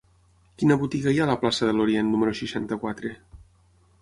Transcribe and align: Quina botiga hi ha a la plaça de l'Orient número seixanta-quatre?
Quina 0.61 0.77
botiga 0.83 1.13
hi 1.15 1.21
ha 1.21 1.27
a 1.27 1.31
la 1.31 1.35
plaça 1.43 1.69
de 1.69 1.75
l'Orient 1.77 2.11
número 2.15 2.35
seixanta-quatre? 2.43 3.15